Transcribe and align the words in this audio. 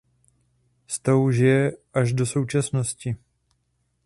S 0.87 0.99
tou 0.99 1.31
žije 1.31 1.71
až 1.93 2.13
do 2.13 2.25
současnosti. 2.25 3.15